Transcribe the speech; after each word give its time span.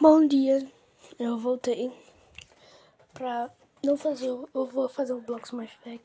Bom 0.00 0.26
dia, 0.26 0.66
eu 1.18 1.38
voltei 1.38 1.92
pra 3.12 3.50
não 3.84 3.98
fazer, 3.98 4.28
eu 4.28 4.48
vou 4.64 4.88
fazer 4.88 5.12
o 5.12 5.20
Bloco 5.20 5.44
Smart 5.44 5.76
Fact 5.84 6.00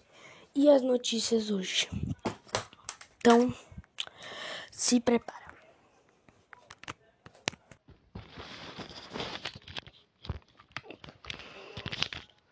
e 0.54 0.70
as 0.70 0.82
notícias 0.82 1.50
hoje. 1.50 1.88
Então, 3.18 3.56
se 4.70 5.00
prepara. 5.00 5.46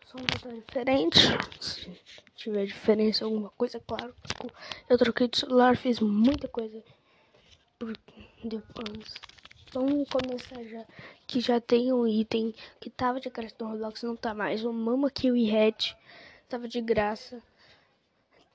Só 0.06 0.16
um 0.16 0.24
detalhe 0.24 0.62
diferente, 0.62 1.18
se 1.60 1.90
tiver 2.36 2.64
diferença 2.64 3.26
alguma 3.26 3.50
coisa, 3.50 3.78
claro. 3.80 4.16
Eu 4.88 4.96
troquei 4.96 5.28
de 5.28 5.40
celular, 5.40 5.76
fiz 5.76 6.00
muita 6.00 6.48
coisa 6.48 6.82
depois 8.42 9.33
Vamos 9.74 10.08
começar 10.08 10.62
já. 10.62 10.86
Que 11.26 11.40
já 11.40 11.60
tem 11.60 11.92
um 11.92 12.06
item 12.06 12.54
que 12.80 12.88
tava 12.88 13.18
de 13.18 13.28
graça 13.28 13.56
no 13.58 13.70
Roblox, 13.70 14.04
não 14.04 14.14
tá 14.14 14.32
mais. 14.32 14.64
O 14.64 14.72
Mama 14.72 15.10
Kiwi 15.10 15.50
Hat 15.50 15.96
tava 16.48 16.68
de 16.68 16.80
graça 16.80 17.42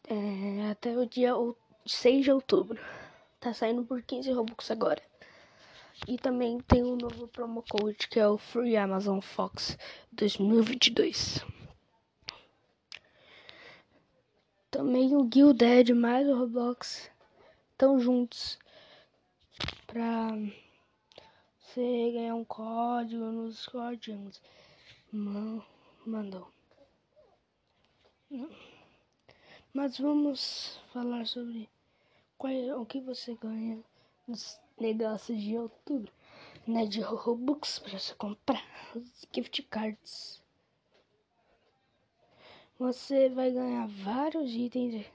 é, 0.08 0.72
até 0.72 0.98
o 0.98 1.06
dia 1.06 1.34
6 1.86 2.24
de 2.24 2.32
outubro. 2.32 2.80
Tá 3.38 3.54
saindo 3.54 3.84
por 3.84 4.02
15 4.02 4.32
Robux 4.32 4.72
agora. 4.72 5.02
E 6.08 6.18
também 6.18 6.62
tem 6.62 6.84
um 6.84 6.96
novo 6.96 7.28
promo 7.28 7.66
code 7.70 8.08
que 8.08 8.18
é 8.18 8.26
o 8.26 8.38
Free 8.38 8.78
Amazon 8.78 9.20
Fox 9.20 9.78
2022. 10.14 11.44
Também 14.72 15.18
o 15.18 15.26
Guilded 15.26 15.94
mais 15.94 16.30
o 16.30 16.38
Roblox 16.38 17.12
estão 17.74 18.00
juntos 18.00 18.58
pra 19.86 20.30
você 21.70 22.12
ganhar 22.12 22.36
um 22.36 22.44
código 22.44 23.24
nos 23.26 23.68
códigos. 23.68 24.42
Mandou. 25.12 26.48
Mas 29.72 30.00
vamos 30.00 30.80
falar 30.92 31.28
sobre 31.28 31.70
qual 32.38 32.52
é, 32.52 32.76
o 32.76 32.86
que 32.86 33.00
você 33.00 33.36
ganha 33.36 33.84
nos 34.28 34.60
negócios 34.80 35.40
de 35.40 35.58
outubro. 35.58 36.12
Né, 36.68 36.86
de 36.86 37.02
Robux 37.02 37.80
para 37.80 37.98
você 37.98 38.14
comprar 38.14 38.64
os 38.96 39.26
gift 39.34 39.64
cards. 39.64 40.44
Você 42.78 43.30
vai 43.30 43.52
ganhar 43.52 43.88
vários 43.88 44.52
itens 44.54 45.06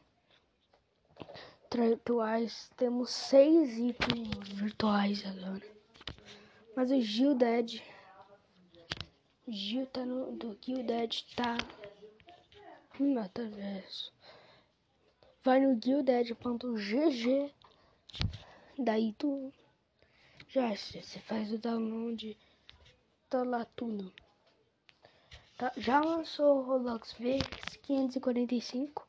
virtuais. 1.72 2.70
Temos 2.76 3.10
seis 3.10 3.78
itens 3.78 4.48
virtuais 4.48 5.24
agora. 5.26 5.73
Mas 6.76 6.90
o 6.90 7.00
Gil 7.00 7.34
Dead. 7.34 7.80
Gil 9.46 9.86
tá 9.86 10.04
no. 10.04 10.32
Do 10.32 10.58
Gil 10.60 10.82
Dead 10.82 11.22
tá. 11.36 11.56
Metaverso. 12.98 14.12
Vai 15.42 15.60
no 15.60 15.76
guilded.gg. 15.76 17.52
Daí 18.78 19.12
tu. 19.18 19.52
Já 20.48 20.74
você 20.74 21.02
faz 21.20 21.52
o 21.52 21.58
download. 21.58 22.36
Tá 23.28 23.42
lá 23.42 23.64
tudo. 23.64 24.12
Tá, 25.56 25.72
já 25.76 26.00
lançou 26.00 26.58
o 26.58 26.62
Roblox 26.62 27.14
V545 27.14 29.02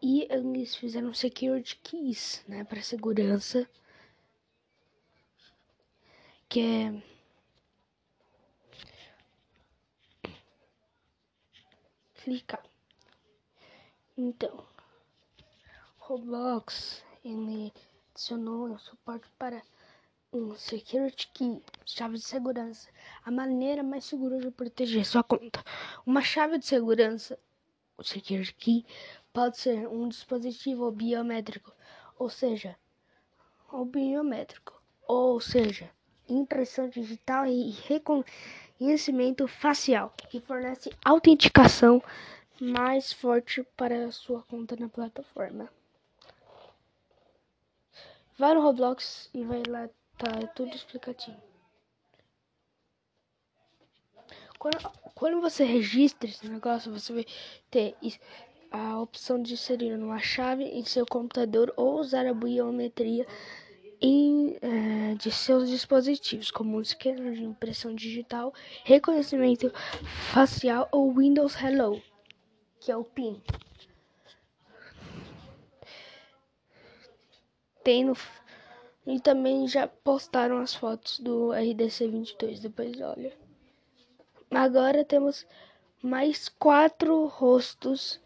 e 0.00 0.28
eles 0.30 0.76
fizeram 0.76 1.12
security 1.12 1.76
keys, 1.82 2.44
né, 2.46 2.62
para 2.62 2.80
segurança 2.80 3.68
que 6.48 6.60
é 6.60 7.02
clicar. 12.22 12.64
Então, 14.16 14.66
Roblox 15.98 17.04
ele 17.24 17.72
adicionou 18.10 18.68
um 18.68 18.78
suporte 18.78 19.28
para 19.38 19.62
um 20.32 20.54
security 20.54 21.28
key, 21.32 21.62
chave 21.84 22.14
de 22.14 22.24
segurança, 22.24 22.88
a 23.24 23.30
maneira 23.30 23.82
mais 23.82 24.04
segura 24.04 24.38
de 24.38 24.50
proteger 24.50 25.04
sua 25.04 25.22
conta. 25.22 25.62
Uma 26.04 26.22
chave 26.22 26.58
de 26.58 26.66
segurança, 26.66 27.38
o 27.96 28.02
security 28.02 28.54
key, 28.54 28.86
pode 29.32 29.58
ser 29.58 29.86
um 29.88 30.08
dispositivo 30.08 30.90
biométrico, 30.90 31.72
ou 32.18 32.28
seja, 32.28 32.76
ou 33.70 33.84
biométrico, 33.84 34.82
ou 35.06 35.40
seja, 35.40 35.90
impressão 36.28 36.88
digital 36.88 37.46
e 37.46 37.70
reconhecimento 37.86 39.46
facial, 39.48 40.12
que 40.28 40.40
fornece 40.40 40.90
autenticação 41.04 42.02
mais 42.60 43.12
forte 43.12 43.62
para 43.76 44.10
sua 44.10 44.42
conta 44.42 44.76
na 44.76 44.88
plataforma. 44.88 45.70
Vai 48.38 48.54
no 48.54 48.60
Roblox 48.60 49.28
e 49.34 49.42
vai 49.42 49.62
lá, 49.66 49.88
tá 50.16 50.46
tudo 50.54 50.74
explicativo. 50.74 51.36
Quando, 54.58 54.78
quando 55.14 55.40
você 55.40 55.64
registra 55.64 56.28
esse 56.28 56.48
negócio, 56.48 56.92
você 56.92 57.12
vai 57.12 57.26
ter 57.70 57.96
a 58.70 59.00
opção 59.00 59.40
de 59.40 59.54
inserir 59.54 59.94
uma 59.94 60.18
chave 60.18 60.64
em 60.64 60.84
seu 60.84 61.06
computador 61.06 61.72
ou 61.76 61.98
usar 61.98 62.26
a 62.26 62.34
biometria 62.34 63.26
em, 64.00 64.56
é, 64.60 65.14
de 65.14 65.30
seus 65.30 65.68
dispositivos, 65.68 66.50
como 66.50 66.84
scanner 66.84 67.32
de 67.34 67.44
impressão 67.44 67.94
digital, 67.94 68.52
reconhecimento 68.84 69.72
facial 70.32 70.88
ou 70.92 71.12
Windows 71.12 71.54
Hello, 71.60 72.00
que 72.80 72.92
é 72.92 72.96
o 72.96 73.04
PIN. 73.04 73.40
Tem 77.82 78.04
no, 78.04 78.16
e 79.06 79.18
também 79.20 79.66
já 79.66 79.86
postaram 79.86 80.58
as 80.58 80.74
fotos 80.74 81.18
do 81.18 81.48
RDC22, 81.48 82.60
depois 82.60 83.00
olha. 83.00 83.32
Agora 84.50 85.04
temos 85.04 85.46
mais 86.02 86.48
quatro 86.48 87.26
rostos 87.26 88.20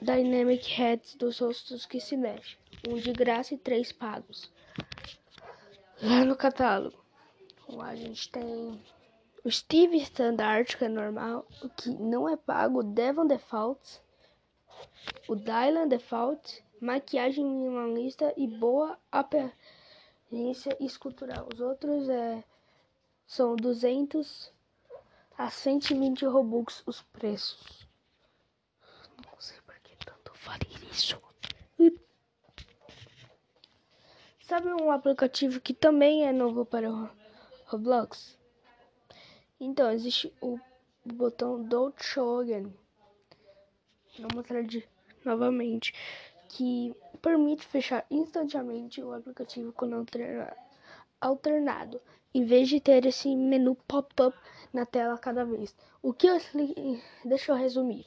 Dynamic 0.00 0.68
Heads 0.68 1.14
dos 1.14 1.38
rostos 1.38 1.86
que 1.86 2.00
se 2.00 2.16
mexem. 2.16 2.56
Um 2.88 2.96
de 2.96 3.12
graça 3.12 3.54
e 3.54 3.58
três 3.58 3.92
pagos. 3.92 4.50
Lá 6.02 6.24
no 6.24 6.34
catálogo, 6.34 6.98
a 7.80 7.94
gente 7.94 8.28
tem 8.28 8.82
o 9.44 9.48
Steve 9.48 9.98
Standard, 9.98 10.76
que 10.76 10.84
é 10.84 10.88
normal, 10.88 11.46
o 11.62 11.68
que 11.68 11.90
não 11.90 12.28
é 12.28 12.36
pago, 12.36 12.80
o 12.80 12.82
Devon 12.82 13.24
Default, 13.24 14.00
o 15.28 15.36
Dylan 15.36 15.86
Default, 15.86 16.64
maquiagem 16.80 17.44
minimalista 17.44 18.34
e 18.36 18.48
boa 18.48 18.98
aparência 19.12 20.76
escultural. 20.80 21.46
Os 21.54 21.60
outros 21.60 22.08
é, 22.08 22.42
são 23.24 23.54
200 23.54 24.52
a 25.38 25.50
120 25.50 26.26
Robux 26.26 26.82
os 26.84 27.00
preços. 27.00 27.86
Não 29.24 29.40
sei 29.40 29.60
por 29.60 29.78
que 29.78 29.94
tanto 30.04 30.34
fazer 30.34 30.66
isso. 30.90 31.21
Sabe 34.52 34.68
um 34.68 34.90
aplicativo 34.90 35.58
que 35.62 35.72
também 35.72 36.26
é 36.26 36.30
novo 36.30 36.66
para 36.66 36.92
o 36.92 37.08
Roblox? 37.64 38.38
Então, 39.58 39.90
existe 39.90 40.30
o 40.42 40.60
botão 41.02 41.62
Don't 41.62 41.96
Show 42.04 42.40
Again. 42.40 42.70
Vou 44.18 44.28
mostrar 44.34 44.62
de, 44.62 44.86
novamente. 45.24 45.94
Que 46.50 46.94
permite 47.22 47.64
fechar 47.64 48.04
instantaneamente 48.10 49.02
o 49.02 49.14
aplicativo 49.14 49.72
quando 49.72 50.04
alternado, 51.18 51.98
em 52.34 52.44
vez 52.44 52.68
de 52.68 52.78
ter 52.78 53.06
esse 53.06 53.34
menu 53.34 53.74
pop-up 53.88 54.36
na 54.70 54.84
tela 54.84 55.16
cada 55.16 55.46
vez. 55.46 55.74
O 56.02 56.12
que 56.12 56.26
eu 56.26 56.38
deixa 57.24 57.52
eu 57.52 57.56
resumir. 57.56 58.04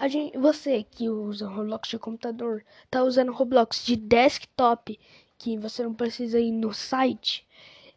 A 0.00 0.08
gente, 0.08 0.36
você 0.38 0.82
que 0.82 1.10
usa 1.10 1.46
Roblox 1.46 1.88
de 1.88 1.98
computador, 1.98 2.64
tá 2.90 3.02
usando 3.02 3.32
Roblox 3.32 3.84
de 3.84 3.96
desktop 3.96 4.98
que 5.40 5.56
você 5.56 5.82
não 5.82 5.94
precisa 5.94 6.38
ir 6.38 6.52
no 6.52 6.72
site. 6.74 7.46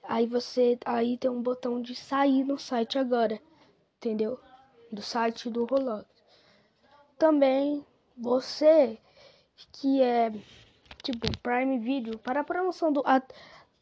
Aí 0.02 0.26
você 0.26 0.80
aí 0.86 1.18
tem 1.18 1.30
um 1.30 1.42
botão 1.42 1.82
de 1.82 1.94
sair 1.94 2.44
no 2.46 2.58
site 2.58 2.98
agora, 2.98 3.40
entendeu? 3.98 4.40
Do 4.90 5.02
site 5.02 5.50
do 5.50 5.66
Roblox. 5.66 6.06
Também 7.20 7.86
você 8.18 8.98
que 9.74 10.02
é 10.02 10.32
tipo 11.04 11.28
Prime 11.40 11.80
Video, 11.80 12.18
para 12.18 12.40
a 12.40 12.44
promoção 12.46 12.94
do 12.94 13.04
a, 13.06 13.22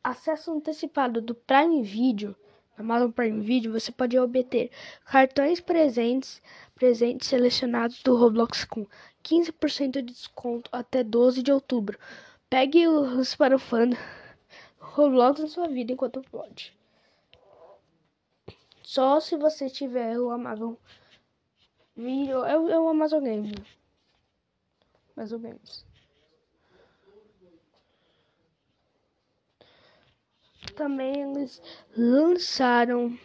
acesso 0.03 0.51
antecipado 0.51 1.21
do 1.21 1.35
Prime 1.35 1.83
Video, 1.83 2.35
na 2.75 2.83
Amazon 2.83 3.11
Prime 3.11 3.41
Video, 3.41 3.71
você 3.71 3.91
pode 3.91 4.17
obter 4.17 4.71
cartões 5.05 5.59
presentes, 5.59 6.41
presentes 6.73 7.27
selecionados 7.27 8.01
do 8.01 8.15
Roblox 8.15 8.65
com 8.65 8.87
15% 9.23 9.91
de 9.91 10.01
desconto 10.01 10.67
até 10.73 11.03
12 11.03 11.43
de 11.43 11.51
outubro. 11.51 11.99
Pegue 12.51 12.85
os 12.85 13.33
para 13.33 13.55
o 13.55 13.59
fã 13.59 13.89
Roblox 14.77 15.39
na 15.39 15.47
sua 15.47 15.69
vida 15.69 15.93
enquanto 15.93 16.21
pode. 16.23 16.77
Só 18.83 19.21
se 19.21 19.37
você 19.37 19.69
tiver 19.69 20.19
o 20.19 20.29
Amazon 20.29 20.73
Video. 21.95 22.43
É, 22.43 22.51
é 22.51 22.77
o 22.77 22.89
Amazon 22.89 23.23
Games. 23.23 23.53
Amazon 25.15 25.41
Games. 25.41 25.85
Também 30.75 31.21
eles 31.21 31.61
lançaram 31.95 33.17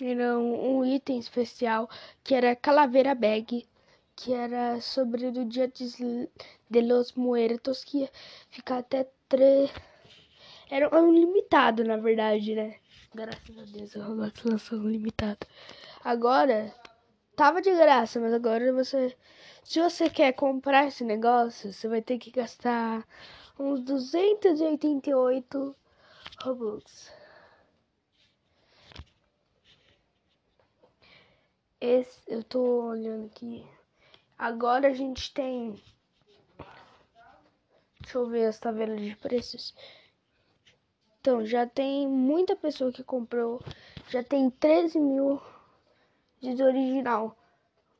era 0.00 0.38
um 0.38 0.84
item 0.84 1.18
especial 1.18 1.90
que 2.22 2.36
era 2.36 2.54
Calaveira 2.54 3.16
Bag, 3.16 3.66
que 4.16 4.32
era 4.32 4.80
sobre 4.80 5.26
o 5.26 5.44
Dia 5.44 5.68
de, 5.68 6.80
los 6.80 7.12
Muertos, 7.14 7.84
que 7.84 7.98
ia 8.00 8.10
ficar 8.50 8.78
até 8.78 9.08
três. 9.28 9.70
Era 10.70 10.94
um 10.98 11.12
limitado, 11.12 11.84
na 11.84 11.96
verdade, 11.96 12.54
né? 12.54 12.76
Graças 13.14 13.58
a 13.58 13.62
Deus, 13.62 13.94
o 13.94 14.02
Roblox 14.02 14.42
lançou 14.44 14.78
um 14.78 14.88
limitado. 14.88 15.46
Agora, 16.04 16.74
tava 17.36 17.62
de 17.62 17.70
graça, 17.70 18.20
mas 18.20 18.32
agora 18.32 18.72
você. 18.72 19.16
Se 19.62 19.80
você 19.80 20.10
quer 20.10 20.32
comprar 20.32 20.86
esse 20.88 21.04
negócio, 21.04 21.72
você 21.72 21.88
vai 21.88 22.02
ter 22.02 22.18
que 22.18 22.30
gastar 22.30 23.06
uns 23.58 23.80
288 23.80 25.76
Robux. 26.42 27.12
Esse, 31.80 32.20
eu 32.26 32.42
tô 32.42 32.88
olhando 32.88 33.26
aqui. 33.26 33.64
Agora 34.38 34.88
a 34.88 34.92
gente 34.92 35.32
tem. 35.32 35.80
Deixa 38.00 38.18
eu 38.18 38.28
ver 38.28 38.46
as 38.46 38.58
tabelas 38.58 39.00
de 39.00 39.16
preços. 39.16 39.74
Então, 41.20 41.44
já 41.44 41.66
tem 41.66 42.06
muita 42.06 42.54
pessoa 42.54 42.92
que 42.92 43.02
comprou. 43.02 43.62
Já 44.08 44.22
tem 44.22 44.50
13 44.50 45.00
mil 45.00 45.40
de 46.40 46.62
original. 46.62 47.36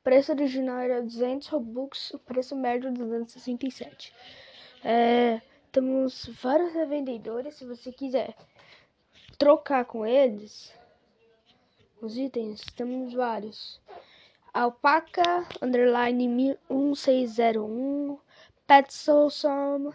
O 0.00 0.04
preço 0.04 0.32
original 0.32 0.78
era 0.78 1.02
200 1.02 1.48
Robux, 1.48 2.10
o 2.12 2.18
preço 2.18 2.54
médio 2.54 2.92
267. 2.92 4.12
É, 4.84 5.40
temos 5.72 6.26
vários 6.42 6.74
revendedores, 6.74 7.54
se 7.54 7.64
você 7.64 7.90
quiser 7.90 8.36
trocar 9.38 9.86
com 9.86 10.06
eles 10.06 10.72
os 12.00 12.18
itens, 12.18 12.60
temos 12.76 13.14
vários. 13.14 13.80
Alpaca, 14.54 15.44
underline 15.60 16.28
1601, 16.28 18.20
Petsolsom, 18.68 19.92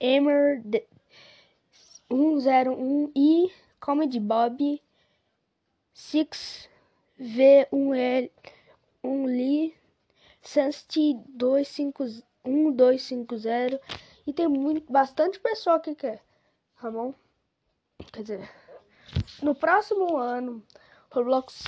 Emer 0.00 0.62
101 2.10 3.12
e 3.14 3.52
Comedy 3.78 4.18
Bob 4.18 4.82
6 5.92 6.70
V1L 7.20 8.30
1 9.04 9.26
Li 9.26 9.76
Sunsti 10.40 11.20
1250 11.36 13.78
e 14.26 14.32
tem 14.32 14.48
muito, 14.48 14.90
bastante 14.90 15.38
pessoa 15.38 15.80
que 15.80 15.94
quer, 15.94 16.22
tá 16.80 16.90
bom? 16.90 17.12
Quer 18.10 18.22
dizer, 18.22 18.50
no 19.42 19.54
próximo 19.54 20.16
ano 20.16 20.64
Roblox 21.10 21.62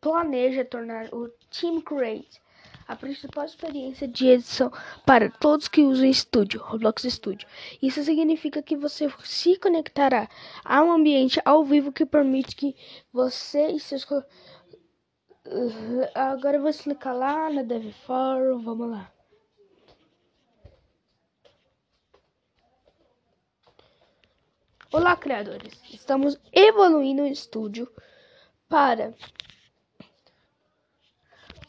planeja 0.00 0.64
tornar 0.64 1.12
o 1.12 1.28
Team 1.50 1.80
Create 1.80 2.40
a 2.86 2.94
principal 2.94 3.44
experiência 3.44 4.06
de 4.06 4.28
edição 4.28 4.72
para 5.04 5.28
todos 5.28 5.66
que 5.66 5.82
usam 5.82 6.12
Studio, 6.12 6.62
Roblox 6.62 7.02
Studio. 7.02 7.46
Isso 7.82 8.02
significa 8.02 8.62
que 8.62 8.76
você 8.76 9.12
se 9.24 9.58
conectará 9.58 10.28
a 10.64 10.82
um 10.82 10.92
ambiente 10.92 11.40
ao 11.44 11.64
vivo 11.64 11.92
que 11.92 12.06
permite 12.06 12.54
que 12.54 12.76
você 13.12 13.68
e 13.68 13.80
seus 13.80 14.06
Agora 16.14 16.56
eu 16.56 16.60
vou 16.60 16.70
explicar 16.70 17.12
lá 17.12 17.50
na 17.50 17.62
Dev 17.62 17.92
Forum, 18.04 18.62
vamos 18.62 18.90
lá. 18.90 19.12
Olá, 24.92 25.16
criadores! 25.16 25.80
Estamos 25.92 26.38
evoluindo 26.52 27.22
o 27.22 27.26
estúdio 27.26 27.88
para, 28.68 29.14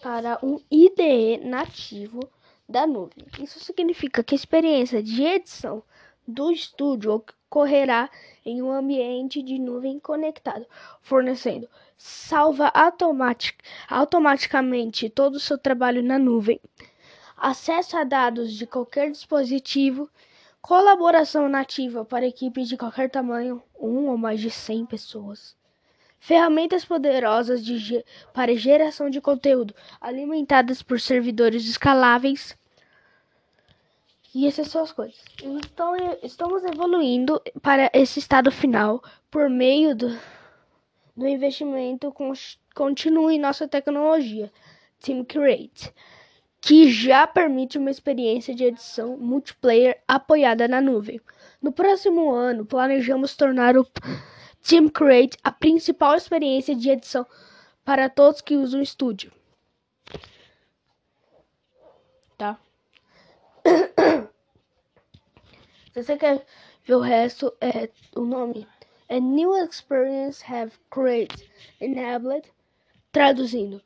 para 0.01 0.39
um 0.43 0.59
IDE 0.69 1.37
nativo 1.43 2.19
da 2.67 2.85
nuvem. 2.85 3.25
Isso 3.39 3.59
significa 3.59 4.23
que 4.23 4.35
a 4.35 4.37
experiência 4.37 5.01
de 5.01 5.23
edição 5.23 5.83
do 6.27 6.51
estúdio 6.51 7.13
ocorrerá 7.13 8.09
em 8.45 8.61
um 8.61 8.71
ambiente 8.71 9.41
de 9.41 9.57
nuvem 9.57 9.99
conectado, 9.99 10.65
fornecendo 11.01 11.69
salva 11.97 12.71
automatic, 12.73 13.55
automaticamente 13.89 15.09
todo 15.09 15.35
o 15.35 15.39
seu 15.39 15.57
trabalho 15.57 16.03
na 16.03 16.19
nuvem, 16.19 16.59
acesso 17.35 17.97
a 17.97 18.03
dados 18.03 18.53
de 18.53 18.67
qualquer 18.67 19.09
dispositivo, 19.09 20.09
colaboração 20.61 21.47
nativa 21.47 22.03
para 22.03 22.27
equipes 22.27 22.67
de 22.67 22.77
qualquer 22.77 23.09
tamanho, 23.09 23.63
um 23.79 24.09
ou 24.09 24.17
mais 24.17 24.39
de 24.39 24.51
100 24.51 24.85
pessoas 24.85 25.57
ferramentas 26.19 26.83
poderosas 26.83 27.63
de, 27.63 28.03
para 28.33 28.55
geração 28.55 29.09
de 29.09 29.21
conteúdo, 29.21 29.73
alimentadas 29.99 30.81
por 30.81 30.99
servidores 30.99 31.67
escaláveis. 31.67 32.57
E 34.33 34.45
essas 34.45 34.67
são 34.67 34.83
as 34.83 34.91
coisas. 34.91 35.19
Então, 35.41 35.95
estamos 36.21 36.63
evoluindo 36.63 37.41
para 37.61 37.89
esse 37.93 38.19
estado 38.19 38.51
final 38.51 39.01
por 39.31 39.49
meio 39.49 39.95
do, 39.95 40.17
do 41.15 41.27
investimento 41.27 42.13
contínuo 42.75 43.31
em 43.31 43.39
nossa 43.39 43.67
tecnologia, 43.67 44.51
Team 44.99 45.23
Create, 45.25 45.91
que 46.61 46.91
já 46.91 47.25
permite 47.25 47.77
uma 47.77 47.89
experiência 47.89 48.53
de 48.53 48.65
edição 48.65 49.17
multiplayer 49.17 49.99
apoiada 50.07 50.67
na 50.67 50.81
nuvem. 50.81 51.19
No 51.61 51.71
próximo 51.71 52.31
ano, 52.31 52.65
planejamos 52.65 53.35
tornar 53.35 53.77
o 53.77 53.87
Team 54.67 54.89
Create, 54.89 55.37
a 55.43 55.51
principal 55.51 56.15
experiência 56.15 56.75
de 56.75 56.89
edição 56.89 57.25
para 57.85 58.09
todos 58.09 58.41
que 58.41 58.57
usam 58.57 58.79
o 58.79 58.83
estúdio. 58.83 59.31
Tá? 62.37 62.59
Se 65.93 66.03
você 66.03 66.17
quer 66.17 66.45
ver 66.83 66.95
o 66.95 66.99
resto, 66.99 67.53
é 67.61 67.89
o 68.15 68.21
nome 68.21 68.67
é 69.09 69.19
New 69.19 69.55
Experience 69.55 70.43
Have 70.45 70.73
Created 70.91 71.49
Enabled, 71.79 72.51
traduzindo. 73.11 73.81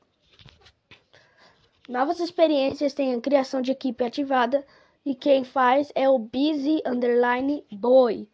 Novas 1.87 2.19
experiências 2.19 2.93
têm 2.93 3.13
a 3.13 3.21
criação 3.21 3.61
de 3.61 3.71
equipe 3.71 4.03
ativada 4.03 4.65
e 5.05 5.13
quem 5.13 5.43
faz 5.43 5.91
é 5.93 6.09
o 6.09 6.17
Busy 6.17 6.81
Underline 6.85 7.63
Boy. 7.71 8.27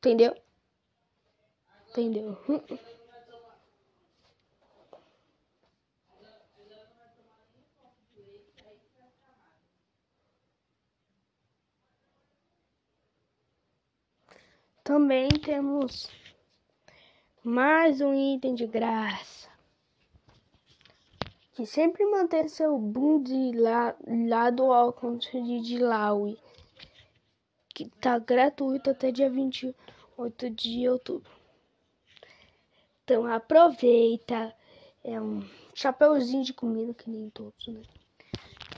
Entendeu? 0.00 0.34
Entendeu? 1.90 2.34
Também 14.82 15.28
temos 15.28 16.10
mais 17.44 18.00
um 18.00 18.14
item 18.14 18.54
de 18.54 18.66
graça. 18.66 19.50
Que 21.52 21.66
sempre 21.66 22.06
mantém 22.06 22.48
seu 22.48 22.78
boom 22.78 23.22
de 23.22 23.52
la, 23.52 23.94
lado 24.26 24.72
ao 24.72 24.94
conto 24.94 25.30
de 25.62 25.78
Laui 25.78 26.38
que 27.84 27.98
tá 27.98 28.18
gratuito 28.18 28.90
até 28.90 29.10
dia 29.10 29.30
28 29.30 30.50
de 30.50 30.86
outubro. 30.86 31.32
Então 33.02 33.24
aproveita. 33.24 34.54
É 35.02 35.18
um 35.18 35.42
chapeuzinho 35.74 36.44
de 36.44 36.52
comida 36.52 36.92
que 36.92 37.08
nem 37.08 37.30
todos, 37.30 37.68
né? 37.68 37.80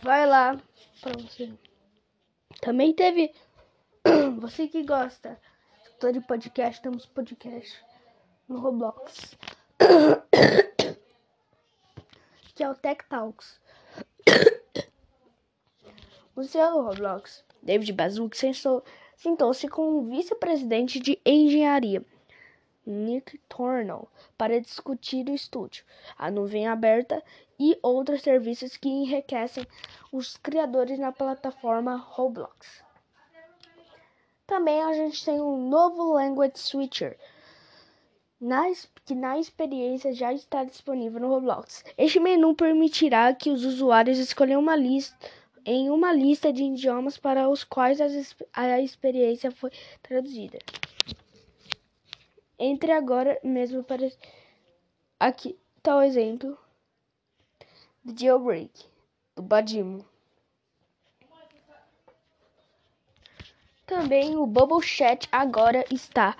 Vai 0.05 0.25
lá 0.25 0.57
pra 1.01 1.15
você. 1.15 1.53
Também 2.61 2.95
teve 2.95 3.35
você 4.39 4.69
que 4.69 4.85
gosta 4.85 5.37
de 6.13 6.21
podcast, 6.21 6.81
temos 6.81 7.07
podcast 7.07 7.85
no 8.49 8.61
Roblox. 8.61 9.37
que 12.55 12.63
é 12.63 12.71
o 12.71 12.75
Tech 12.77 13.05
Talks. 13.09 13.61
O 16.35 16.43
seu 16.45 16.83
Roblox 16.83 17.45
David 17.63 17.93
Bazuk 17.93 18.37
sentou-se 19.17 19.69
com 19.69 19.99
o 19.99 20.03
vice-presidente 20.03 20.99
de 20.99 21.19
engenharia, 21.25 22.05
Nick 22.85 23.39
Tornell, 23.49 24.09
para 24.37 24.61
discutir 24.61 25.29
o 25.29 25.35
estúdio, 25.35 25.85
a 26.19 26.29
nuvem 26.29 26.67
aberta 26.67 27.23
e 27.61 27.79
outros 27.81 28.23
serviços 28.23 28.77
que 28.77 28.89
enriquecem 28.89 29.65
os 30.11 30.37
criadores 30.37 30.99
na 30.99 31.13
plataforma 31.13 31.95
Roblox. 31.95 32.83
Também 34.45 34.83
a 34.83 34.93
gente 34.93 35.25
tem 35.25 35.41
um 35.41 35.69
novo 35.69 36.15
Language 36.15 36.59
Switcher, 36.59 37.17
que 39.05 39.15
na 39.15 39.39
experiência 39.39 40.13
já 40.13 40.33
está 40.33 40.65
disponível 40.65 41.21
no 41.21 41.29
Roblox. 41.29 41.85
Este 41.97 42.19
menu 42.19 42.57
permitirá 42.57 43.33
que 43.33 43.51
os 43.51 43.65
usuários 43.65 44.19
escolham 44.19 44.61
uma 44.61 44.75
lista 44.75 45.17
em 45.65 45.91
uma 45.91 46.13
lista 46.13 46.53
de 46.53 46.65
idiomas 46.65 47.17
para 47.17 47.49
os 47.49 47.65
quais 47.65 48.01
a 48.53 48.81
experiência 48.81 49.51
foi 49.51 49.71
traduzida. 50.03 50.59
Entre 52.59 52.93
agora 52.93 53.39
mesmo 53.43 53.83
para 53.83 54.11
aqui 55.19 55.59
está 55.77 55.97
o 55.97 56.03
exemplo 56.03 56.57
do 58.05 58.19
jailbreak 58.19 58.85
do 59.35 59.43
Badimo. 59.43 60.05
Também 63.87 64.37
o 64.37 64.47
Bubble 64.47 64.83
Chat 64.83 65.29
agora 65.31 65.85
está 65.91 66.37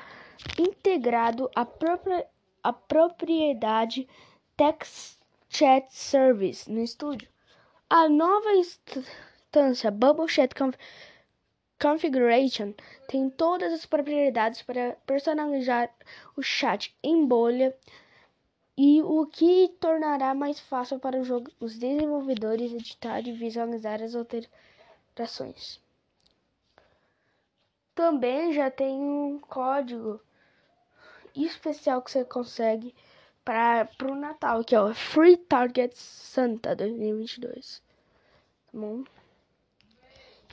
integrado 0.59 1.51
à 1.55 1.65
própria 1.65 2.27
à 2.63 2.73
propriedade 2.73 4.09
Text 4.57 5.19
Chat 5.49 5.93
Service 5.93 6.71
no 6.71 6.81
estúdio. 6.81 7.32
A 7.95 8.09
nova 8.09 8.55
instância 8.55 9.91
Bubble 9.91 10.27
Chat 10.27 10.55
Conf 10.55 10.75
Configuration 11.79 12.73
tem 13.07 13.29
todas 13.29 13.71
as 13.71 13.85
propriedades 13.85 14.63
para 14.63 14.97
personalizar 15.05 15.95
o 16.35 16.41
chat 16.43 16.97
em 17.03 17.27
bolha 17.27 17.77
e 18.79 19.03
o 19.03 19.27
que 19.27 19.69
tornará 19.79 20.35
mais 20.35 20.59
fácil 20.59 20.99
para 20.99 21.19
os 21.21 21.79
desenvolvedores 21.79 22.73
editar 22.73 23.21
e 23.29 23.33
visualizar 23.33 24.03
as 24.03 24.15
alterações. 24.15 25.79
Também 27.95 28.55
já 28.55 28.71
tem 28.71 28.99
um 28.99 29.39
código 29.39 30.19
especial 31.37 32.01
que 32.01 32.11
você 32.11 32.25
consegue 32.25 32.95
para 33.45 33.89
o 34.11 34.15
Natal, 34.15 34.63
que 34.65 34.75
é 34.75 34.81
o 34.81 34.95
Free 34.95 35.37
Target 35.37 35.97
Santa 35.97 36.77
2022. 36.77 37.83
Tá 38.67 38.79
bom? 38.79 39.05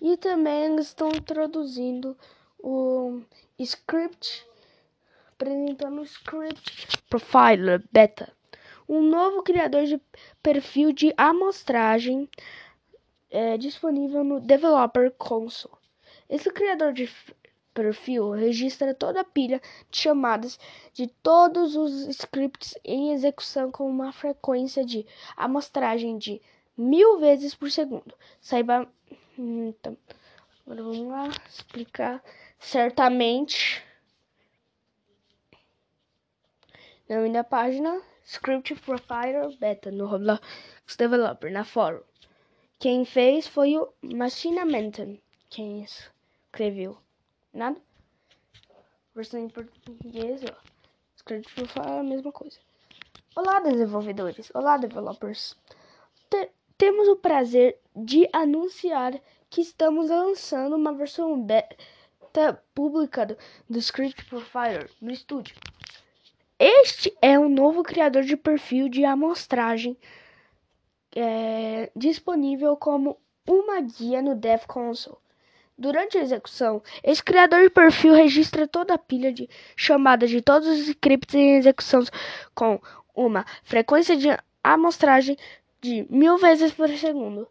E 0.01 0.17
também 0.17 0.75
estão 0.77 1.09
introduzindo 1.09 2.17
o 2.57 3.21
script, 3.57 4.45
apresentando 5.31 6.01
o 6.01 6.03
script 6.03 6.87
Profiler 7.09 7.83
Beta, 7.91 8.33
um 8.87 9.01
novo 9.01 9.43
criador 9.43 9.85
de 9.85 10.01
perfil 10.41 10.91
de 10.91 11.13
amostragem 11.17 12.29
é, 13.29 13.57
disponível 13.57 14.23
no 14.23 14.39
Developer 14.39 15.11
Console. 15.11 15.75
Esse 16.29 16.51
criador 16.51 16.93
de 16.93 17.09
perfil 17.79 18.31
registra 18.31 18.93
toda 18.93 19.21
a 19.21 19.23
pilha 19.23 19.61
de 19.89 19.97
chamadas 19.97 20.59
de 20.93 21.07
todos 21.23 21.77
os 21.77 22.07
scripts 22.09 22.77
em 22.83 23.13
execução 23.13 23.71
com 23.71 23.89
uma 23.89 24.11
frequência 24.11 24.83
de 24.83 25.05
amostragem 25.37 26.17
de 26.17 26.41
mil 26.77 27.19
vezes 27.19 27.55
por 27.55 27.71
segundo. 27.71 28.13
Saiba. 28.41 28.85
Então, 29.37 29.97
agora 30.65 30.83
vamos 30.83 31.07
lá 31.07 31.29
explicar. 31.47 32.21
Certamente. 32.59 33.81
Nome 37.09 37.31
da 37.31 37.45
página: 37.45 38.01
Script 38.25 38.75
Profiler 38.75 39.57
Beta 39.57 39.89
no 39.89 40.05
Roblox 40.05 40.41
Developer 40.97 41.49
na 41.49 41.63
fórum. 41.63 42.01
Quem 42.77 43.05
fez 43.05 43.47
foi 43.47 43.77
o 43.77 43.93
Machina 44.01 44.65
Menton. 44.65 45.17
Quem 45.49 45.83
escreveu? 45.83 46.97
Nada? 47.53 47.81
Versão 49.15 49.39
em 49.39 49.49
português, 49.49 50.41
ó. 50.43 50.55
Script 51.15 51.53
Profile 51.53 51.87
é 51.87 51.99
a 51.99 52.03
mesma 52.03 52.31
coisa. 52.31 52.57
Olá, 53.35 53.59
desenvolvedores. 53.59 54.51
Olá, 54.53 54.77
developers. 54.77 55.57
Te 56.29 56.49
temos 56.77 57.09
o 57.09 57.17
prazer 57.17 57.77
de 57.93 58.29
anunciar 58.31 59.19
que 59.49 59.59
estamos 59.61 60.09
lançando 60.09 60.75
uma 60.75 60.93
versão 60.93 61.41
beta 61.41 62.63
pública 62.73 63.25
do, 63.25 63.37
do 63.69 63.79
Script 63.79 64.23
Profiler 64.25 64.89
no 65.01 65.11
estúdio. 65.11 65.55
Este 66.57 67.13
é 67.21 67.37
um 67.37 67.49
novo 67.49 67.83
criador 67.83 68.23
de 68.23 68.37
perfil 68.37 68.87
de 68.87 69.03
amostragem 69.03 69.97
é, 71.15 71.91
disponível 71.95 72.77
como 72.77 73.17
uma 73.45 73.81
guia 73.81 74.21
no 74.21 74.35
Dev 74.35 74.65
Console. 74.65 75.17
Durante 75.79 76.17
a 76.17 76.21
execução, 76.21 76.83
esse 77.01 77.23
criador 77.23 77.61
de 77.61 77.69
perfil 77.69 78.13
registra 78.13 78.67
toda 78.67 78.95
a 78.95 78.97
pilha 78.97 79.31
de 79.31 79.49
chamadas 79.77 80.29
de 80.29 80.41
todos 80.41 80.67
os 80.67 80.89
scripts 80.89 81.33
em 81.33 81.55
execução 81.55 82.03
com 82.53 82.81
uma 83.15 83.45
frequência 83.63 84.17
de 84.17 84.27
amostragem 84.61 85.37
de 85.79 86.05
mil 86.09 86.37
vezes 86.37 86.73
por 86.73 86.89
segundo. 86.89 87.47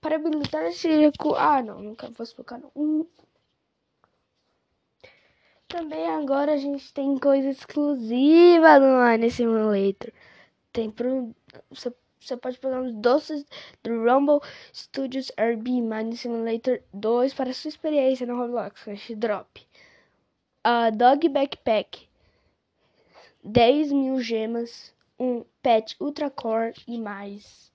Para 0.00 0.16
habilitar 0.16 0.64
esse 0.64 0.88
recurso... 0.88 1.38
Ah, 1.38 1.62
não, 1.62 1.80
nunca 1.80 2.10
vou 2.10 2.24
explicar 2.24 2.58
não. 2.58 2.72
Hum. 2.74 3.06
Também 5.68 6.04
agora 6.10 6.54
a 6.54 6.56
gente 6.56 6.92
tem 6.92 7.16
coisa 7.16 7.48
exclusiva 7.48 8.80
no 8.80 9.08
Line 9.08 9.30
Simulator. 9.30 10.12
Tem 10.72 10.90
pro... 10.90 11.32
Você 11.70 11.92
você 12.22 12.36
pode 12.36 12.58
pegar 12.58 12.80
os 12.80 12.92
doces 12.92 13.44
do 13.82 14.04
Rumble 14.04 14.40
Studios 14.72 15.30
RB 15.38 15.80
Mine 15.80 16.16
Simulator 16.16 16.80
2 16.92 17.34
para 17.34 17.52
sua 17.52 17.68
experiência 17.68 18.26
no 18.26 18.36
Roblox 18.36 18.82
Crash 18.82 19.12
Drop. 19.16 19.66
A 20.64 20.88
uh, 20.88 20.96
Dog 20.96 21.28
Backpack, 21.28 22.08
10 23.42 23.92
mil 23.92 24.20
gemas, 24.20 24.94
um 25.18 25.44
pet 25.62 25.96
Ultra 26.00 26.30
Core 26.30 26.74
e 26.86 26.98
mais. 26.98 27.72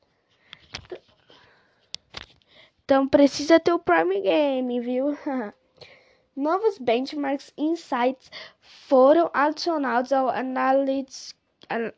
Então 2.83 3.05
precisa 3.07 3.59
ter 3.59 3.73
o 3.73 3.79
Prime 3.79 4.21
Game, 4.21 4.79
viu? 4.79 5.17
Novos 6.33 6.77
benchmarks 6.77 7.51
insights 7.57 8.31
foram 8.61 9.29
adicionados 9.33 10.13
ao 10.13 10.29
Analytics, 10.29 11.35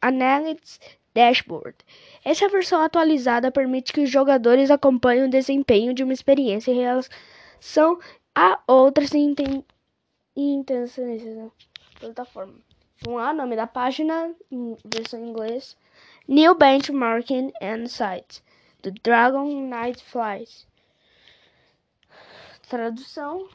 Analytics 0.01 0.79
Dashboard. 1.19 1.75
Essa 2.23 2.47
versão 2.47 2.81
atualizada 2.81 3.51
permite 3.51 3.91
que 3.91 3.99
os 3.99 4.09
jogadores 4.09 4.71
acompanhem 4.71 5.25
o 5.25 5.29
desempenho 5.29 5.93
de 5.93 6.01
uma 6.01 6.13
experiência 6.13 6.71
em 6.71 6.79
relação 6.79 7.99
a 8.33 8.57
outras 8.65 9.11
intensas 9.13 9.65
na 11.25 11.51
plataforma. 11.99 12.53
Vamos 13.01 13.21
lá, 13.21 13.33
nome 13.33 13.57
da 13.57 13.67
página, 13.67 14.33
em 14.49 14.77
versão 14.85 15.19
em 15.19 15.29
inglês. 15.29 15.75
New 16.25 16.55
Benchmarking 16.55 17.51
and 17.61 17.87
Site, 17.87 18.41
do 18.81 18.91
Dragon 19.03 19.69
Knight 19.69 20.01
Flies. 20.01 20.65
Tradução. 22.69 23.49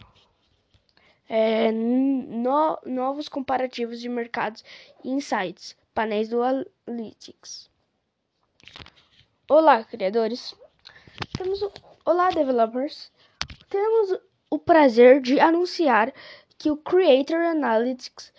É, 1.26 1.72
no, 1.72 2.78
novos 2.84 3.30
comparativos 3.30 3.98
de 3.98 4.10
mercados 4.10 4.62
e 5.02 5.08
insights 5.08 5.74
painéis 5.94 6.28
do 6.28 6.42
Analytics. 6.42 7.70
Olá, 9.48 9.84
criadores. 9.84 10.52
Temos 11.38 11.62
o... 11.62 11.70
Olá, 12.04 12.30
developers. 12.30 13.12
Temos 13.70 14.18
o 14.50 14.58
prazer 14.58 15.20
de 15.20 15.38
anunciar 15.38 16.12
que 16.58 16.68
o 16.68 16.76
Creator 16.76 17.40
Analytics 17.40 18.32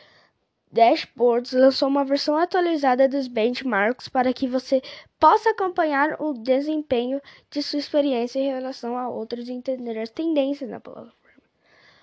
Dashboards 0.69 1.53
lançou 1.53 1.87
uma 1.87 2.03
versão 2.03 2.35
atualizada 2.35 3.07
dos 3.07 3.29
benchmarks 3.29 4.09
para 4.09 4.33
que 4.33 4.49
você 4.49 4.81
possa 5.17 5.51
acompanhar 5.51 6.21
o 6.21 6.33
desempenho 6.33 7.21
de 7.49 7.63
sua 7.63 7.79
experiência 7.79 8.37
em 8.37 8.51
relação 8.51 8.97
a 8.97 9.07
outros 9.07 9.47
e 9.47 9.53
entender 9.53 9.97
as 9.97 10.09
tendências 10.09 10.69
na 10.69 10.81
plataforma. 10.81 11.15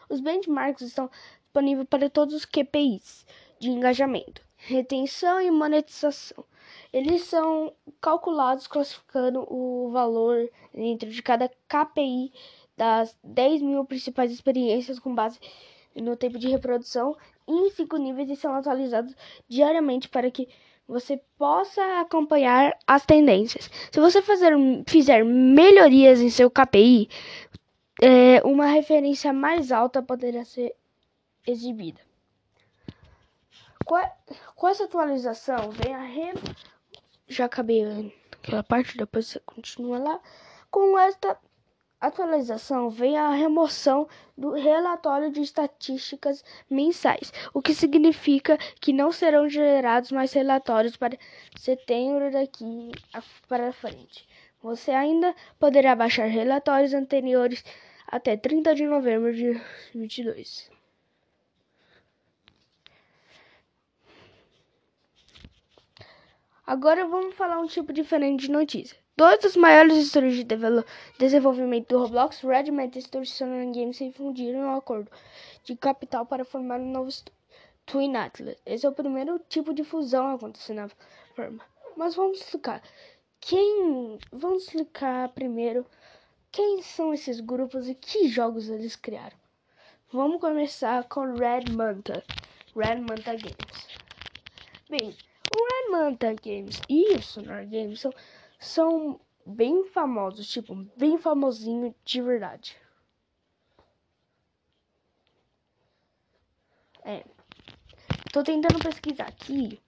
Os 0.09 0.21
benchmarks 0.21 0.81
estão 0.81 1.11
disponíveis 1.43 1.87
para 1.91 2.09
todos 2.09 2.35
os 2.35 2.47
QPIs 2.47 3.27
de 3.61 3.69
engajamento 3.69 4.41
retenção 4.67 5.41
e 5.41 5.51
monetização. 5.51 6.45
Eles 6.93 7.23
são 7.25 7.73
calculados 8.01 8.67
classificando 8.67 9.47
o 9.49 9.91
valor 9.91 10.49
dentro 10.73 11.11
de 11.11 11.23
cada 11.23 11.51
KPI 11.69 12.33
das 12.77 13.17
10 13.23 13.63
mil 13.63 13.85
principais 13.85 14.31
experiências 14.31 14.99
com 14.99 15.15
base 15.15 15.39
no 15.95 16.17
tempo 16.17 16.39
de 16.39 16.49
reprodução 16.49 17.17
em 17.47 17.71
cinco 17.71 17.97
níveis 17.97 18.31
e 18.31 18.37
são 18.37 18.55
atualizados 18.55 19.15
diariamente 19.49 20.09
para 20.09 20.31
que 20.31 20.49
você 20.87 21.21
possa 21.39 22.01
acompanhar 22.01 22.77
as 22.87 23.05
tendências. 23.05 23.71
Se 23.91 24.01
você 24.01 24.21
fazer, 24.21 24.53
fizer 24.87 25.25
melhorias 25.25 26.21
em 26.21 26.31
seu 26.31 26.51
KPI, 26.51 27.09
é, 28.01 28.43
uma 28.45 28.67
referência 28.67 29.33
mais 29.33 29.73
alta 29.73 30.03
poderá 30.03 30.45
ser 30.45 30.75
exibida. 31.47 32.01
Com 33.85 34.69
essa 34.69 34.85
atualização, 34.85 35.71
vem 35.71 35.95
a 35.95 36.03
re... 36.03 36.33
Já 37.27 37.47
acabei 37.47 38.13
aquela 38.33 38.63
parte, 38.63 38.97
depois 38.97 39.27
você 39.27 39.41
continua 39.41 39.99
lá. 39.99 40.21
Com 40.71 40.99
esta 40.99 41.39
atualização 42.01 42.91
vem 42.91 43.17
a 43.17 43.31
remoção 43.31 44.09
do 44.37 44.51
relatório 44.53 45.31
de 45.31 45.41
estatísticas 45.41 46.45
mensais, 46.69 47.33
o 47.55 47.63
que 47.63 47.75
significa 47.75 48.59
que 48.81 48.93
não 48.93 49.13
serão 49.13 49.49
gerados 49.49 50.11
mais 50.11 50.33
relatórios 50.33 50.97
para 50.97 51.17
setembro 51.57 52.33
daqui 52.33 52.91
para 53.49 53.73
frente. 53.73 54.29
Você 54.61 54.91
ainda 54.91 55.35
poderá 55.59 55.95
baixar 55.95 56.27
relatórios 56.27 56.93
anteriores 56.93 57.65
até 58.07 58.37
30 58.37 58.75
de 58.75 58.85
novembro 58.85 59.33
de 59.33 59.53
2022. 59.93 60.82
Agora 66.65 67.07
vamos 67.07 67.35
falar 67.35 67.59
um 67.59 67.67
tipo 67.67 67.93
diferente 67.93 68.43
de 68.43 68.51
notícia. 68.51 68.97
Dois 69.17 69.41
dos 69.41 69.57
maiores 69.57 69.97
estúdios 69.97 70.37
de 70.37 70.47
desenvolvimento 71.19 71.89
do 71.89 71.99
Roblox, 71.99 72.41
Redmond 72.41 73.01
Studios 73.01 73.31
e 73.31 73.33
Sony 73.35 73.73
Games, 73.73 73.97
se 73.97 74.13
fundiram 74.13 74.61
em 74.61 74.65
um 74.65 74.77
acordo 74.77 75.11
de 75.65 75.77
capital 75.77 76.25
para 76.25 76.45
formar 76.45 76.81
um 76.81 76.91
novo 76.91 77.09
estúdio, 77.09 77.39
Twin 77.85 78.17
Atlas. 78.17 78.57
Esse 78.65 78.87
é 78.87 78.89
o 78.89 78.93
primeiro 78.93 79.41
tipo 79.49 79.75
de 79.75 79.83
fusão 79.83 80.29
a 80.29 80.35
acontecer 80.35 80.75
na 80.75 80.89
forma. 81.35 81.65
Mas 81.97 82.15
vamos 82.15 82.41
explicar. 82.41 82.81
Quem. 83.41 84.19
Vamos 84.31 84.65
explicar 84.65 85.31
primeiro 85.31 85.85
quem 86.53 86.81
são 86.81 87.13
esses 87.13 87.41
grupos 87.41 87.89
e 87.89 87.95
que 87.95 88.29
jogos 88.29 88.69
eles 88.69 88.95
criaram. 88.95 89.37
Vamos 90.13 90.41
começar 90.41 91.09
com 91.09 91.35
Red 91.35 91.73
Manta. 91.73 92.23
Red 92.77 93.01
Manta 93.01 93.33
Games. 93.33 93.89
Bem, 94.89 95.17
Red 95.53 95.91
Manta 95.91 96.35
Games 96.35 96.81
e 96.89 97.15
o 97.15 97.23
Sonar 97.23 97.67
Games 97.69 98.01
são 98.01 98.13
são 98.59 99.21
bem 99.45 99.85
famosos, 99.87 100.49
tipo, 100.49 100.75
bem 100.97 101.19
famosinho 101.19 101.95
de 102.05 102.23
verdade. 102.23 102.77
É. 107.05 107.25
Tô 108.33 108.45
tentando 108.45 108.79
pesquisar 108.79 109.27
aqui. 109.27 109.83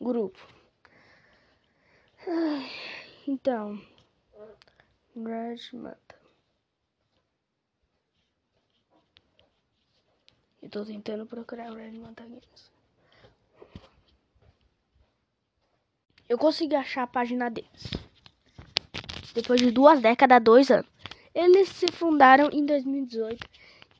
Grupo. 0.00 0.38
Ai, 2.26 2.70
então. 3.26 3.80
Red 5.16 5.76
Manta. 5.76 6.18
Eu 10.62 10.70
tô 10.70 10.84
tentando 10.84 11.26
procurar 11.26 11.72
o 11.72 11.74
Red 11.74 11.92
Manta 11.92 12.22
Games. 12.22 12.77
Eu 16.28 16.36
consegui 16.36 16.74
achar 16.74 17.04
a 17.04 17.06
página 17.06 17.48
deles. 17.48 17.90
Depois 19.34 19.60
de 19.60 19.70
duas 19.70 20.00
décadas, 20.00 20.42
dois 20.42 20.70
anos. 20.70 20.90
Eles 21.34 21.68
se 21.68 21.86
fundaram 21.90 22.50
em 22.52 22.66
2018 22.66 23.48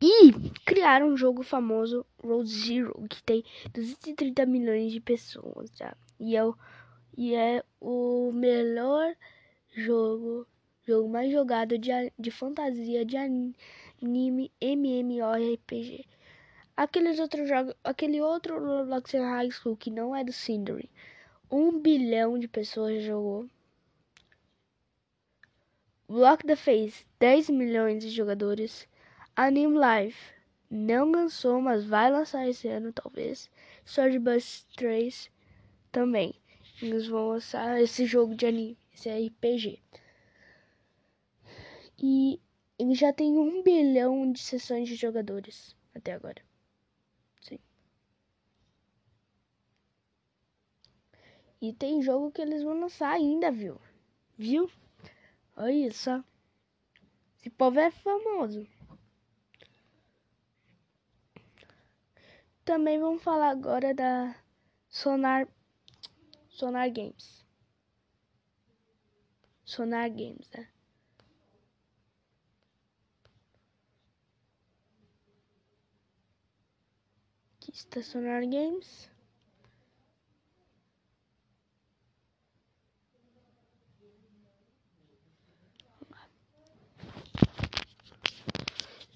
e 0.01 0.33
criaram 0.65 1.09
um 1.09 1.17
jogo 1.17 1.43
famoso, 1.43 2.05
Road 2.23 2.49
Zero, 2.49 2.95
que 3.09 3.23
tem 3.23 3.45
230 3.73 4.45
milhões 4.47 4.93
de 4.93 5.01
pessoas 5.01 5.71
já. 5.75 5.97
E 6.21 6.37
é 6.37 6.45
o, 6.45 6.55
e 7.17 7.35
é 7.35 7.65
o 7.81 8.31
melhor 8.33 9.15
jogo, 9.75 10.47
jogo 10.85 11.09
mais 11.09 11.33
jogado 11.33 11.79
de, 11.79 11.91
de 12.19 12.31
fantasia, 12.31 13.05
de 13.05 13.17
anime, 13.17 14.53
MMORPG. 14.61 16.05
Aqueles 16.77 17.19
outros 17.19 17.49
jogos, 17.49 17.75
aquele 17.83 18.21
outro 18.21 18.59
Roblox 18.59 19.13
High 19.13 19.51
School 19.51 19.77
que 19.77 19.91
não 19.91 20.15
é 20.15 20.23
do 20.23 20.33
Cindery 20.33 20.91
um 21.51 21.81
bilhão 21.81 22.39
de 22.39 22.47
pessoas 22.47 23.03
jogou. 23.03 23.49
Block 26.09 26.47
the 26.47 26.57
Face, 26.57 27.07
10 27.19 27.51
milhões 27.51 28.03
de 28.03 28.11
jogadores. 28.11 28.89
Anime 29.37 29.79
Life, 29.79 30.33
não 30.71 31.11
lançou, 31.11 31.61
mas 31.61 31.85
vai 31.85 32.11
lançar 32.11 32.49
esse 32.49 32.69
ano, 32.69 32.93
talvez. 32.93 33.51
Sword 33.85 34.19
Bus 34.19 34.67
3 34.77 35.31
também. 35.93 36.35
Eles 36.81 37.07
vão 37.07 37.29
lançar 37.29 37.81
esse 37.81 38.05
jogo 38.05 38.35
de 38.35 38.47
anime, 38.47 38.79
esse 38.95 39.09
RPG. 39.09 39.83
E 42.01 42.41
ele 42.79 42.95
já 42.95 43.13
tem 43.13 43.37
um 43.39 43.63
bilhão 43.63 44.31
de 44.31 44.41
sessões 44.41 44.89
de 44.89 44.95
jogadores 44.95 45.77
até 45.95 46.13
agora. 46.13 46.48
E 51.61 51.73
tem 51.73 52.01
jogo 52.03 52.31
que 52.31 52.41
eles 52.41 52.63
vão 52.63 52.79
lançar 52.79 53.11
ainda, 53.11 53.51
viu? 53.51 53.81
Viu? 54.37 54.71
Olha 55.57 55.73
isso. 55.89 56.25
Esse 57.39 57.51
povo 57.51 57.81
é 57.81 57.91
famoso. 57.91 58.67
Também 62.65 63.01
vamos 63.01 63.23
falar 63.23 63.51
agora 63.51 63.93
da 63.95 64.37
Sonar 64.89 65.49
Sonar 66.51 66.93
Games. 66.93 67.45
Sonar 69.65 70.11
Games, 70.11 70.49
né? 70.51 70.69
Aqui 77.57 77.71
está 77.71 78.03
Sonar 78.03 78.43
Games. 78.43 79.11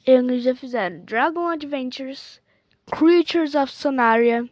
Eles 0.04 0.42
já 0.42 0.52
fizeram 0.52 1.04
Dragon 1.04 1.46
Adventures, 1.46 2.42
Creatures 2.86 3.54
of 3.54 3.72
Sonaria, 3.72 4.50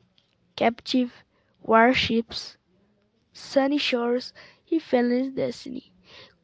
Captive, 0.54 1.12
Warships, 1.60 2.56
Sunny 3.32 3.78
Shores 3.78 4.32
e 4.70 4.78
Fearless 4.78 5.32
Destiny. 5.32 5.92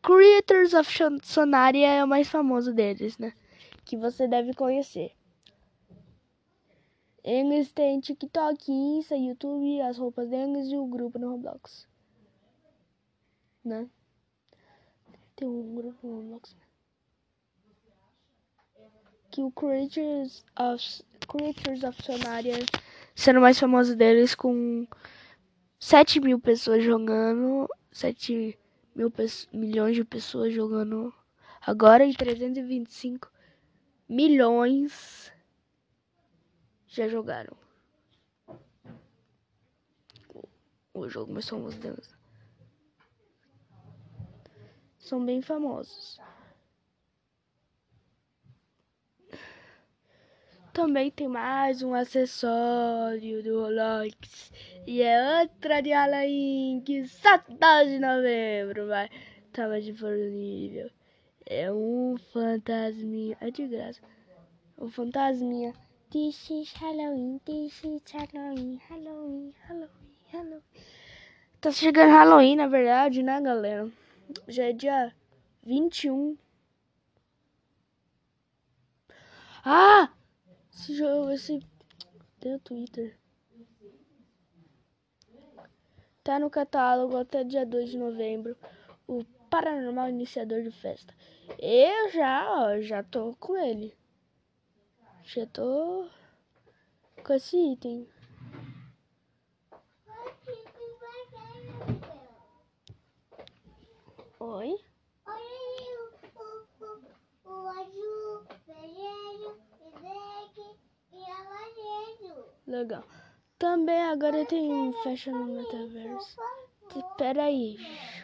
Creators 0.03 0.75
of 0.75 0.91
Sonaria 1.23 1.87
é 1.89 2.05
o 2.05 2.09
mais 2.09 2.29
famoso 2.29 2.75
deles, 2.75 3.17
né? 3.17 3.33
Que 3.85 3.97
você 3.97 4.27
deve 4.27 4.53
conhecer. 4.55 5.13
Eles 7.23 7.71
têm 7.71 8.01
TikTok, 8.01 8.73
Insta, 8.73 9.17
YouTube, 9.17 9.81
as 9.83 9.99
roupas 9.99 10.29
deles 10.29 10.69
e 10.69 10.77
o 10.77 10.87
grupo 10.87 11.17
no 11.19 11.31
Roblox. 11.31 11.89
Né? 13.65 13.89
Tem 15.37 15.47
um 15.49 15.75
grupo 15.77 16.07
no 16.07 16.17
Roblox, 16.17 16.55
né? 16.55 16.66
Que 19.37 19.43
o 19.43 19.51
Creatures 19.51 20.43
of, 20.59 21.05
Creatures 21.29 21.85
of 21.85 22.03
Sonaria 22.03 22.57
sendo 23.15 23.39
mais 23.39 23.61
famoso 23.61 23.95
deles 23.95 24.35
com 24.35 24.89
7 25.79 26.21
mil 26.21 26.41
pessoas 26.41 26.83
jogando, 26.83 27.69
7 27.93 28.59
mil 28.95 29.13
milhões 29.53 29.95
de 29.95 30.05
pessoas 30.05 30.55
jogando 30.55 31.13
agora 31.61 32.07
e 32.07 32.15
325 32.15 33.31
milhões 34.09 35.31
já 36.87 37.07
jogaram. 37.07 37.55
O 40.95 41.07
jogo 41.11 41.31
mais 41.35 41.47
famoso 41.47 41.79
deles. 41.79 42.09
São 44.99 45.23
bem 45.23 45.43
famosos. 45.43 46.19
Também 50.77 51.11
tem 51.11 51.27
mais 51.27 51.83
um 51.83 51.95
acessório 51.95 53.43
do 53.43 53.63
Rolex. 53.63 54.53
E 54.87 55.01
é 55.01 55.41
outra 55.41 55.81
de 55.81 55.89
Halloween 55.89 56.83
que 56.85 57.07
só 57.07 57.39
tá 57.39 57.83
de 57.83 57.99
novembro, 57.99 58.87
mas 58.87 59.09
tava 59.55 59.81
disponível. 59.81 60.91
É 61.47 61.73
um 61.73 62.17
fantasminha. 62.31 63.39
É 63.41 63.51
de 63.51 63.67
graça. 63.67 64.03
Um 64.77 64.91
fantasminha. 64.91 65.73
This 66.11 66.51
is 66.51 66.75
Halloween, 66.75 67.41
this 67.47 67.83
is 67.83 68.03
Halloween, 68.13 68.79
Halloween, 68.87 69.55
Halloween, 69.67 69.89
Halloween. 70.31 70.63
Tá 71.59 71.71
chegando 71.71 72.11
Halloween, 72.11 72.57
na 72.57 72.67
verdade, 72.67 73.23
né, 73.23 73.41
galera? 73.41 73.91
Já 74.47 74.65
é 74.65 74.73
dia 74.75 75.11
21. 75.65 76.37
Ah! 79.65 80.11
Esse 80.77 80.95
jogo, 80.95 81.31
esse. 81.31 81.59
Tem 82.39 82.55
o 82.55 82.59
Twitter. 82.61 83.19
Tá 86.23 86.39
no 86.39 86.51
catálogo 86.51 87.17
até 87.17 87.43
dia 87.43 87.65
2 87.65 87.91
de 87.91 87.99
novembro. 87.99 88.55
O 89.09 89.25
Paranormal 89.49 90.11
Iniciador 90.11 90.63
de 90.63 90.71
Festa. 90.71 91.15
Eu 91.59 92.11
já, 92.11 92.47
ó, 92.53 92.81
já 92.81 93.03
tô 93.03 93.35
com 93.37 93.57
ele. 93.57 93.97
Já 95.25 95.47
tô 95.47 96.07
com 97.25 97.33
esse 97.33 97.57
item. 97.57 98.07
Oi? 104.39 104.79
o 107.47 107.69
azul, 107.69 108.45
vermelho, 108.67 109.59
e 109.81 109.91
black 109.99 110.79
e 111.13 111.25
amarelo. 111.25 111.26
Legal. 112.67 113.05
Também 113.59 114.03
agora 114.03 114.45
tem 114.45 114.93
Fashion 115.03 115.33
no 115.33 115.63
aí. 117.45 117.77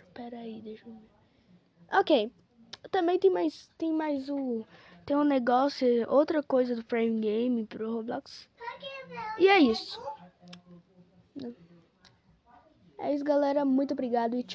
Espera 0.07 0.39
aí, 0.39 0.61
deixa 0.61 0.87
eu 0.89 0.93
ver. 0.93 1.11
Ok. 1.93 2.33
Também 2.91 3.19
tem 3.19 3.31
mais 3.31 3.71
tem 3.79 3.93
mais 3.93 4.29
o 4.29 4.65
tem 5.05 5.17
um 5.17 5.25
negócio, 5.25 5.87
outra 6.09 6.43
coisa 6.43 6.77
do 6.77 6.85
Frame 6.85 7.21
Game 7.21 7.67
pro 7.67 7.93
Roblox. 7.93 8.49
E 9.39 9.49
é 9.49 9.59
isso. 9.59 10.01
É 12.99 13.13
isso, 13.13 13.25
galera. 13.25 13.65
Muito 13.65 13.93
obrigado 13.93 14.37
e 14.37 14.43
tchau. 14.43 14.51